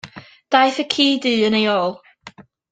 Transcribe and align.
Daeth 0.55 0.79
y 0.83 0.85
ci 0.93 1.07
du 1.23 1.33
yn 1.49 1.59
ei 1.59 1.71
ôl. 1.79 1.91